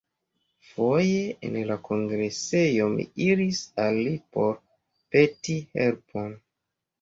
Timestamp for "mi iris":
2.95-3.61